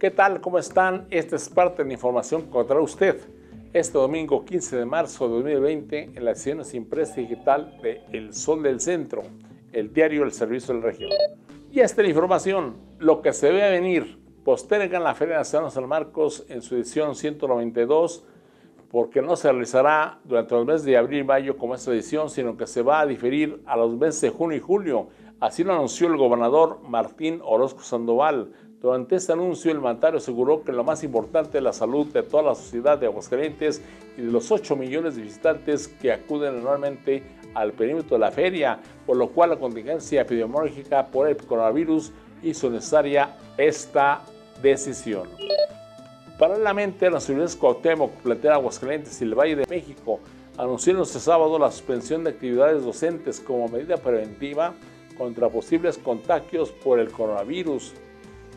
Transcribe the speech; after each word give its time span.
¿Qué 0.00 0.10
tal? 0.10 0.40
¿Cómo 0.40 0.58
están? 0.58 1.06
Esta 1.10 1.36
es 1.36 1.50
parte 1.50 1.82
de 1.82 1.88
la 1.88 1.92
información 1.92 2.40
que 2.40 2.48
encontrará 2.48 2.80
usted 2.80 3.20
este 3.74 3.98
domingo 3.98 4.46
15 4.46 4.78
de 4.78 4.86
marzo 4.86 5.28
de 5.28 5.34
2020 5.34 6.12
en 6.14 6.24
la 6.24 6.30
edición 6.30 6.62
impresa 6.72 7.16
digital 7.16 7.76
de 7.82 8.00
El 8.10 8.32
Sol 8.32 8.62
del 8.62 8.80
Centro, 8.80 9.24
el 9.74 9.92
diario 9.92 10.24
El 10.24 10.32
Servicio 10.32 10.72
de 10.72 10.80
la 10.80 10.86
Región. 10.86 11.10
Y 11.70 11.80
esta 11.80 12.00
es 12.00 12.06
la 12.06 12.08
información, 12.08 12.78
lo 12.98 13.20
que 13.20 13.34
se 13.34 13.48
debe 13.48 13.72
venir, 13.72 14.18
postergan 14.42 15.04
la 15.04 15.14
Feria 15.14 15.36
Nacional 15.36 15.70
San 15.70 15.86
Marcos 15.86 16.46
en 16.48 16.62
su 16.62 16.76
edición 16.76 17.14
192 17.14 18.24
porque 18.90 19.20
no 19.20 19.36
se 19.36 19.52
realizará 19.52 20.18
durante 20.24 20.54
los 20.54 20.64
meses 20.64 20.84
de 20.84 20.96
abril 20.96 21.20
y 21.20 21.24
mayo 21.24 21.58
como 21.58 21.74
esta 21.74 21.92
edición, 21.92 22.30
sino 22.30 22.56
que 22.56 22.66
se 22.66 22.80
va 22.80 23.00
a 23.00 23.06
diferir 23.06 23.62
a 23.66 23.76
los 23.76 23.94
meses 23.98 24.22
de 24.22 24.30
junio 24.30 24.56
y 24.56 24.60
julio. 24.60 25.08
Así 25.40 25.62
lo 25.62 25.74
anunció 25.74 26.06
el 26.06 26.16
gobernador 26.16 26.80
Martín 26.88 27.40
Orozco 27.44 27.82
Sandoval. 27.82 28.50
Durante 28.80 29.16
este 29.16 29.34
anuncio, 29.34 29.70
el 29.70 29.78
mandatario 29.78 30.16
aseguró 30.16 30.64
que 30.64 30.72
lo 30.72 30.82
más 30.84 31.04
importante 31.04 31.58
es 31.58 31.64
la 31.64 31.74
salud 31.74 32.06
de 32.06 32.22
toda 32.22 32.44
la 32.44 32.54
sociedad 32.54 32.96
de 32.96 33.04
Aguascalientes 33.04 33.82
y 34.16 34.22
de 34.22 34.32
los 34.32 34.50
8 34.50 34.74
millones 34.74 35.16
de 35.16 35.22
visitantes 35.22 35.86
que 35.86 36.10
acuden 36.10 36.56
anualmente 36.56 37.22
al 37.52 37.72
perímetro 37.72 38.16
de 38.16 38.20
la 38.20 38.30
feria, 38.30 38.78
por 39.04 39.18
lo 39.18 39.28
cual 39.28 39.50
la 39.50 39.56
contingencia 39.56 40.22
epidemiológica 40.22 41.06
por 41.08 41.28
el 41.28 41.36
coronavirus 41.36 42.10
hizo 42.42 42.70
necesaria 42.70 43.36
esta 43.58 44.22
decisión. 44.62 45.28
Paralelamente, 46.38 47.10
las 47.10 47.28
universidades 47.28 47.60
Cuauhtémoc, 47.60 48.12
Platera, 48.22 48.54
Aguascalientes 48.54 49.20
y 49.20 49.24
el 49.24 49.34
Valle 49.34 49.56
de 49.56 49.66
México 49.66 50.20
anunciaron 50.56 51.02
este 51.02 51.20
sábado 51.20 51.58
la 51.58 51.70
suspensión 51.70 52.24
de 52.24 52.30
actividades 52.30 52.82
docentes 52.82 53.40
como 53.40 53.68
medida 53.68 53.98
preventiva 53.98 54.72
contra 55.18 55.50
posibles 55.50 55.98
contagios 55.98 56.70
por 56.70 56.98
el 56.98 57.10
coronavirus, 57.10 57.92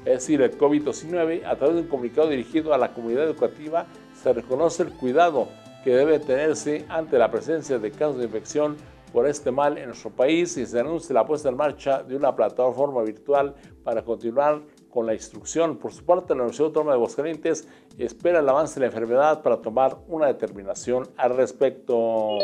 es 0.06 0.14
decir, 0.14 0.42
el 0.42 0.58
COVID-19. 0.58 1.46
A 1.46 1.56
través 1.56 1.76
de 1.76 1.82
un 1.82 1.88
comunicado 1.88 2.30
dirigido 2.30 2.74
a 2.74 2.78
la 2.78 2.94
comunidad 2.94 3.24
educativa, 3.24 3.86
se 4.22 4.34
reconoce 4.34 4.84
el 4.84 4.90
cuidado 4.90 5.48
que 5.84 5.96
debe 5.96 6.20
tenerse 6.20 6.86
ante 6.90 7.18
la 7.18 7.30
presencia 7.30 7.78
de 7.78 7.92
casos 7.92 8.18
de 8.18 8.26
infección 8.26 8.78
por 9.12 9.28
este 9.28 9.52
mal 9.52 9.78
en 9.78 9.88
nuestro 9.88 10.10
país 10.10 10.58
y 10.58 10.66
se 10.66 10.80
anuncia 10.80 11.14
la 11.14 11.26
puesta 11.26 11.50
en 11.50 11.56
marcha 11.56 12.02
de 12.02 12.16
una 12.16 12.36
plataforma 12.36 13.04
virtual 13.04 13.54
para 13.84 14.04
continuar 14.04 14.62
con 14.90 15.06
la 15.06 15.14
instrucción. 15.14 15.78
Por 15.78 15.94
su 15.94 16.04
parte, 16.04 16.34
la 16.34 16.42
Universidad 16.42 16.68
Autónoma 16.68 16.92
de 16.92 16.98
Aguascalientes 16.98 17.68
espera 17.98 18.40
el 18.40 18.50
avance 18.50 18.76
de 18.76 18.82
la 18.82 18.86
enfermedad 18.88 19.44
para 19.44 19.58
tomar 19.58 19.98
una 20.08 20.28
determinación 20.28 21.08
al 21.16 21.36
respecto. 21.36 22.40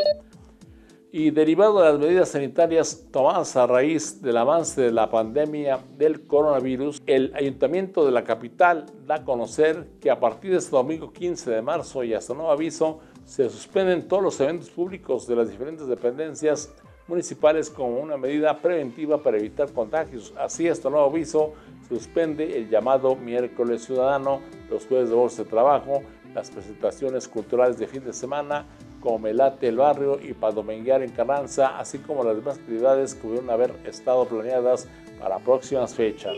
Y 1.12 1.32
derivado 1.32 1.80
de 1.80 1.90
las 1.90 1.98
medidas 1.98 2.28
sanitarias 2.28 3.08
tomadas 3.10 3.56
a 3.56 3.66
raíz 3.66 4.22
del 4.22 4.36
avance 4.36 4.80
de 4.80 4.92
la 4.92 5.10
pandemia 5.10 5.80
del 5.98 6.24
coronavirus, 6.24 7.02
el 7.04 7.32
Ayuntamiento 7.34 8.06
de 8.06 8.12
la 8.12 8.22
capital 8.22 8.86
da 9.08 9.16
a 9.16 9.24
conocer 9.24 9.88
que 10.00 10.08
a 10.08 10.20
partir 10.20 10.52
de 10.52 10.58
este 10.58 10.70
domingo 10.70 11.12
15 11.12 11.50
de 11.50 11.62
marzo 11.62 12.04
y 12.04 12.14
hasta 12.14 12.32
nuevo 12.32 12.52
aviso, 12.52 13.00
se 13.24 13.50
suspenden 13.50 14.06
todos 14.06 14.22
los 14.22 14.40
eventos 14.40 14.70
públicos 14.70 15.26
de 15.26 15.34
las 15.34 15.50
diferentes 15.50 15.88
dependencias 15.88 16.72
municipales 17.08 17.70
como 17.70 17.98
una 17.98 18.16
medida 18.16 18.56
preventiva 18.62 19.20
para 19.20 19.36
evitar 19.36 19.72
contagios. 19.72 20.32
Así, 20.38 20.68
hasta 20.68 20.90
nuevo 20.90 21.06
aviso, 21.06 21.54
suspende 21.88 22.56
el 22.56 22.70
llamado 22.70 23.16
miércoles 23.16 23.84
ciudadano, 23.84 24.42
los 24.70 24.86
jueves 24.86 25.08
de 25.08 25.16
bolsa 25.16 25.42
de 25.42 25.50
trabajo, 25.50 26.02
las 26.36 26.52
presentaciones 26.52 27.26
culturales 27.26 27.78
de 27.78 27.88
fin 27.88 28.04
de 28.04 28.12
semana, 28.12 28.64
como 29.00 29.18
Melate 29.18 29.68
el 29.68 29.76
Barrio 29.76 30.20
y 30.20 30.34
Padomenguear 30.34 31.02
en 31.02 31.10
Carranza, 31.10 31.78
así 31.78 31.98
como 31.98 32.22
las 32.22 32.36
demás 32.36 32.58
actividades 32.58 33.14
que 33.14 33.22
pudieron 33.22 33.50
haber 33.50 33.74
estado 33.84 34.26
planeadas 34.26 34.88
para 35.18 35.38
próximas 35.38 35.94
fechas. 35.94 36.36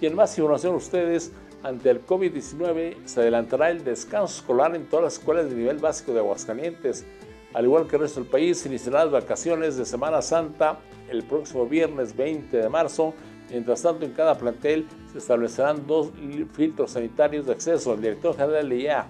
Y 0.00 0.06
en 0.06 0.14
más 0.14 0.36
información 0.36 0.74
ustedes, 0.74 1.32
ante 1.62 1.90
el 1.90 2.04
COVID-19 2.04 2.96
se 3.04 3.20
adelantará 3.20 3.70
el 3.70 3.84
descanso 3.84 4.40
escolar 4.40 4.74
en 4.74 4.86
todas 4.86 5.04
las 5.04 5.12
escuelas 5.14 5.48
de 5.48 5.54
nivel 5.54 5.78
básico 5.78 6.12
de 6.12 6.18
Aguascalientes. 6.18 7.06
Al 7.54 7.64
igual 7.64 7.86
que 7.86 7.96
el 7.96 8.02
resto 8.02 8.20
del 8.20 8.28
país, 8.28 8.66
iniciarán 8.66 9.12
las 9.12 9.22
vacaciones 9.22 9.76
de 9.76 9.84
Semana 9.84 10.22
Santa 10.22 10.78
el 11.08 11.22
próximo 11.22 11.66
viernes 11.66 12.16
20 12.16 12.56
de 12.56 12.68
marzo. 12.68 13.14
Mientras 13.50 13.82
tanto, 13.82 14.04
en 14.04 14.12
cada 14.12 14.36
plantel 14.36 14.88
se 15.12 15.18
establecerán 15.18 15.86
dos 15.86 16.10
filtros 16.52 16.92
sanitarios 16.92 17.46
de 17.46 17.52
acceso. 17.52 17.94
El 17.94 18.00
director 18.00 18.34
general 18.34 18.68
de 18.68 18.76
IA, 18.78 19.06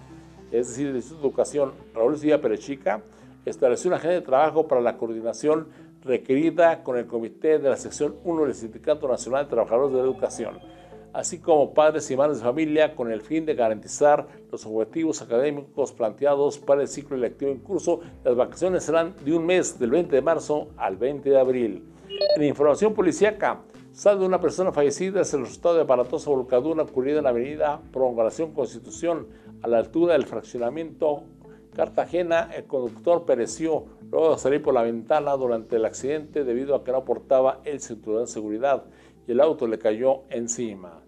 es 0.53 0.69
decir, 0.69 0.89
el 0.89 0.97
Instituto 0.97 1.23
de 1.23 1.29
Educación, 1.29 1.73
Raúl 1.95 2.17
Silva 2.17 2.39
Perechica, 2.39 3.03
estableció 3.45 3.89
una 3.89 3.97
agenda 3.97 4.15
de 4.15 4.23
trabajo 4.23 4.69
para 4.69 4.81
la 4.81 4.97
coordinación 4.97 5.69
requerida 6.05 6.83
con 6.83 6.97
el 6.97 7.07
comité 7.07 7.59
de 7.59 7.71
la 7.71 7.77
sección 7.77 8.17
1 8.25 8.45
del 8.45 8.55
Sindicato 8.55 9.09
Nacional 9.09 9.45
de 9.45 9.51
Trabajadores 9.51 9.93
de 9.93 9.99
la 9.99 10.05
Educación 10.05 10.61
así 11.13 11.39
como 11.39 11.75
padres 11.75 12.11
y 12.11 12.17
madres 12.17 12.39
de 12.39 12.45
familia, 12.45 12.95
con 12.95 13.11
el 13.11 13.21
fin 13.21 13.45
de 13.45 13.55
garantizar 13.55 14.27
los 14.51 14.65
objetivos 14.67 15.21
académicos 15.23 15.93
planteados 15.93 16.59
para 16.59 16.83
el 16.83 16.89
ciclo 16.89 17.17
electivo 17.17 17.51
en 17.51 17.59
curso. 17.59 18.01
Las 18.25 18.35
vacaciones 18.35 18.85
serán 18.85 19.15
de 19.25 19.35
un 19.35 19.45
mes, 19.45 19.79
del 19.79 19.91
20 19.91 20.15
de 20.15 20.23
marzo 20.23 20.69
al 20.77 20.97
20 20.97 21.29
de 21.29 21.39
abril. 21.39 21.85
En 22.37 22.43
información 22.45 22.95
policíaca, 22.95 23.61
de 24.05 24.25
una 24.25 24.41
persona 24.41 24.73
fallecida 24.73 25.21
es 25.21 25.35
el 25.35 25.41
resultado 25.41 25.75
de 25.75 25.83
aparatosa 25.83 26.31
volcadura 26.31 26.83
ocurrida 26.83 27.19
en 27.19 27.25
la 27.25 27.31
avenida 27.31 27.81
Prolongación 27.93 28.53
Constitución, 28.53 29.27
a 29.63 29.69
la 29.69 29.79
altura 29.79 30.15
del 30.15 30.27
fraccionamiento 30.27 31.25
Cartagena. 31.75 32.51
El 32.55 32.65
conductor 32.65 33.25
pereció 33.25 33.85
luego 34.11 34.33
de 34.33 34.39
salir 34.39 34.63
por 34.63 34.75
la 34.75 34.83
ventana 34.83 35.33
durante 35.37 35.77
el 35.77 35.85
accidente 35.85 36.45
debido 36.45 36.75
a 36.75 36.85
que 36.85 36.93
no 36.93 37.05
portaba 37.05 37.61
el 37.65 37.81
cinturón 37.81 38.23
de 38.23 38.27
seguridad 38.27 38.85
y 39.27 39.33
el 39.33 39.41
auto 39.41 39.67
le 39.67 39.79
cayó 39.79 40.23
encima. 40.29 41.01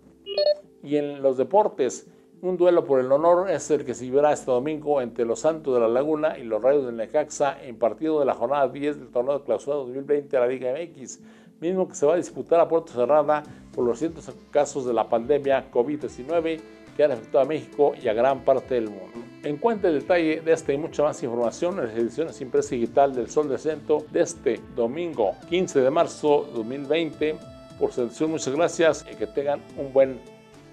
Y 0.82 0.96
en 0.96 1.22
los 1.22 1.36
deportes, 1.36 2.06
un 2.42 2.56
duelo 2.56 2.84
por 2.84 3.00
el 3.00 3.10
honor 3.10 3.50
es 3.50 3.70
el 3.70 3.84
que 3.84 3.94
se 3.94 4.04
llevará 4.04 4.32
este 4.32 4.50
domingo 4.50 5.00
entre 5.00 5.24
los 5.24 5.40
Santos 5.40 5.74
de 5.74 5.80
la 5.80 5.88
Laguna 5.88 6.38
y 6.38 6.44
los 6.44 6.62
Rayos 6.62 6.84
del 6.84 6.96
Necaxa 6.96 7.62
en 7.62 7.78
partido 7.78 8.20
de 8.20 8.26
la 8.26 8.34
jornada 8.34 8.68
10 8.68 8.98
del 8.98 9.08
torneo 9.08 9.38
de 9.38 9.44
clausura 9.44 9.76
2020 9.76 10.28
de 10.28 10.40
la 10.40 10.46
Liga 10.46 10.74
MX, 10.74 11.20
mismo 11.60 11.88
que 11.88 11.94
se 11.94 12.04
va 12.04 12.14
a 12.14 12.16
disputar 12.16 12.60
a 12.60 12.68
puerta 12.68 12.92
cerrada 12.92 13.42
por 13.74 13.84
los 13.86 13.98
cientos 13.98 14.30
casos 14.50 14.84
de 14.84 14.92
la 14.92 15.08
pandemia 15.08 15.70
COVID-19 15.70 16.60
que 16.96 17.04
han 17.04 17.12
afectado 17.12 17.44
a 17.44 17.46
México 17.46 17.94
y 18.00 18.08
a 18.08 18.12
gran 18.12 18.40
parte 18.40 18.74
del 18.74 18.90
mundo. 18.90 19.24
Encuentre 19.42 19.90
el 19.90 20.00
detalle 20.00 20.40
de 20.40 20.52
esta 20.52 20.72
y 20.72 20.78
mucha 20.78 21.02
más 21.02 21.22
información 21.22 21.78
en 21.78 21.86
las 21.86 21.96
ediciones 21.96 22.40
impresa 22.40 22.74
digital 22.74 23.14
del 23.14 23.28
Sol 23.28 23.48
de 23.48 23.58
Centro 23.58 24.04
de 24.10 24.22
este 24.22 24.60
domingo 24.74 25.32
15 25.50 25.80
de 25.80 25.90
marzo 25.90 26.48
2020 26.54 27.36
por 27.78 27.92
su 27.92 28.02
atención, 28.02 28.30
muchas 28.30 28.54
gracias 28.54 29.06
y 29.10 29.16
que 29.16 29.26
tengan 29.26 29.60
un 29.76 29.92
buen 29.92 30.20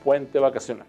puente 0.03 0.39
vacacional. 0.39 0.87